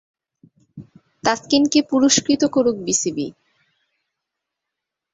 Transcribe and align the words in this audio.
‘তাসকিনকে 1.23 1.79
পুরস্কৃত 1.89 2.41
করুক 2.45 2.77
বিসিবি’ 2.85 3.27